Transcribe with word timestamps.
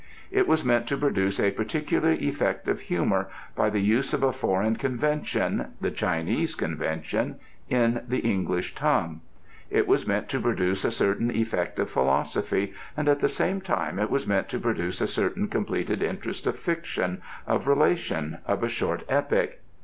It 0.31 0.47
was 0.47 0.65
meant 0.65 0.87
to 0.87 0.97
produce 0.97 1.39
a 1.39 1.51
particular 1.51 2.09
effect 2.13 2.67
of 2.67 2.79
humour 2.79 3.29
by 3.55 3.69
the 3.69 3.81
use 3.81 4.15
of 4.15 4.23
a 4.23 4.31
foreign 4.31 4.75
convention, 4.77 5.73
the 5.79 5.91
Chinese 5.91 6.55
convention, 6.55 7.35
in 7.69 8.01
the 8.07 8.17
English 8.17 8.73
tongue. 8.73 9.21
It 9.69 9.85
was 9.85 10.07
meant 10.07 10.27
to 10.29 10.39
produce 10.39 10.83
a 10.83 10.89
certain 10.89 11.29
effect 11.29 11.77
of 11.77 11.87
philosophy 11.91 12.73
and 12.97 13.07
at 13.07 13.19
the 13.19 13.29
same 13.29 13.61
time 13.61 13.99
it 13.99 14.09
was 14.09 14.25
meant 14.25 14.49
to 14.49 14.59
produce 14.59 15.01
a 15.01 15.07
certain 15.07 15.47
completed 15.47 16.01
interest 16.01 16.47
of 16.47 16.57
fiction, 16.57 17.21
of 17.45 17.67
relation, 17.67 18.39
of 18.47 18.63
a 18.63 18.69
short 18.69 19.03
epic. 19.07 19.61